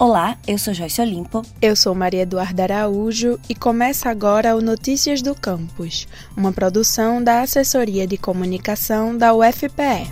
[0.00, 1.42] Olá, eu sou Joyce Olimpo.
[1.60, 7.42] Eu sou Maria Eduarda Araújo e começa agora o Notícias do Campus, uma produção da
[7.42, 10.08] Assessoria de Comunicação da UFPE.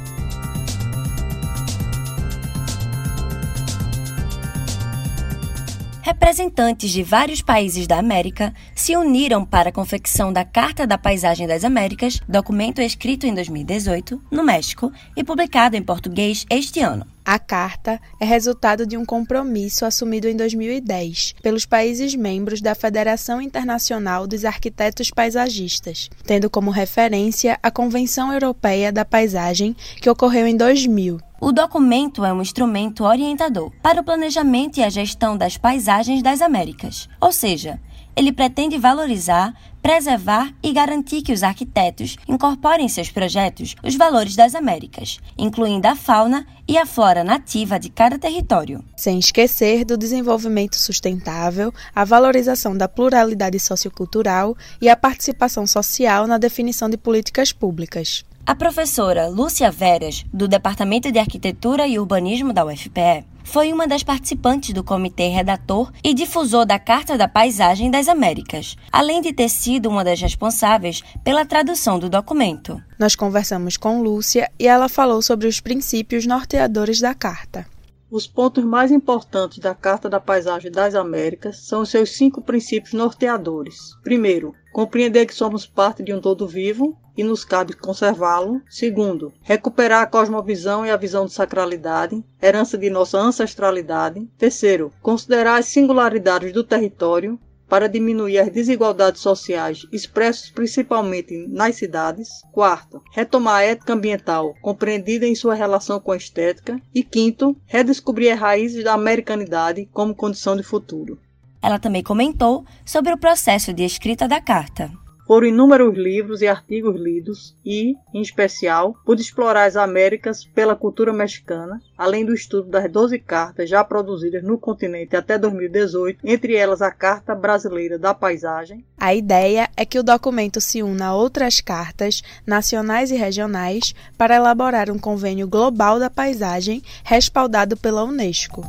[6.03, 11.47] representantes de vários países da América se uniram para a confecção da Carta da Paisagem
[11.47, 17.07] das Américas, documento escrito em 2018, no México e publicado em português este ano.
[17.31, 23.43] A carta é resultado de um compromisso assumido em 2010 pelos países membros da Federação
[23.43, 30.57] Internacional dos Arquitetos Paisagistas, tendo como referência a Convenção Europeia da Paisagem, que ocorreu em
[30.57, 31.19] 2000.
[31.39, 36.41] O documento é um instrumento orientador para o planejamento e a gestão das paisagens das
[36.41, 37.79] Américas, ou seja,
[38.19, 44.35] ele pretende valorizar, preservar e garantir que os arquitetos incorporem em seus projetos os valores
[44.35, 48.85] das Américas, incluindo a fauna e a flora nativa de cada território.
[48.97, 56.39] Sem esquecer do desenvolvimento sustentável, a valorização da pluralidade sociocultural e a participação social na
[56.39, 58.25] definição de políticas públicas.
[58.45, 64.03] A professora Lúcia Veras, do Departamento de Arquitetura e Urbanismo da UFPE, foi uma das
[64.03, 69.49] participantes do comitê redator e difusor da Carta da Paisagem das Américas, além de ter
[69.49, 72.81] sido uma das responsáveis pela tradução do documento.
[72.99, 77.67] Nós conversamos com Lúcia e ela falou sobre os princípios norteadores da carta.
[78.11, 82.95] Os pontos mais importantes da Carta da Paisagem das Américas são os seus cinco princípios
[82.95, 83.77] norteadores.
[84.03, 88.63] Primeiro, compreender que somos parte de um todo vivo e nos cabe conservá-lo.
[88.71, 94.27] Segundo, recuperar a cosmovisão e a visão de sacralidade, herança de nossa ancestralidade.
[94.39, 97.39] Terceiro, considerar as singularidades do território
[97.69, 102.29] para diminuir as desigualdades sociais expressas principalmente nas cidades.
[102.53, 106.81] Quarto, retomar a ética ambiental compreendida em sua relação com a estética.
[106.95, 111.19] E quinto, redescobrir as raízes da americanidade como condição de futuro.
[111.61, 114.91] Ela também comentou sobre o processo de escrita da carta.
[115.29, 121.13] Foram inúmeros livros e artigos lidos e, em especial, pude explorar as Américas pela cultura
[121.13, 126.81] mexicana, além do estudo das 12 cartas já produzidas no continente até 2018, entre elas
[126.81, 128.87] a Carta Brasileira da Paisagem.
[128.97, 134.37] A ideia é que o documento se una a outras cartas, nacionais e regionais, para
[134.37, 138.63] elaborar um convênio global da paisagem respaldado pela Unesco.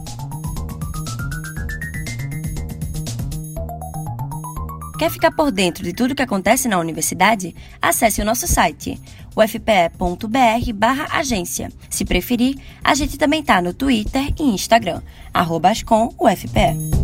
[4.99, 7.55] Quer ficar por dentro de tudo que acontece na universidade?
[7.81, 8.99] Acesse o nosso site
[9.33, 11.71] ufpe.br/agência.
[11.89, 15.01] Se preferir, a gente também está no Twitter e Instagram,
[15.33, 16.98] arroba UFPE.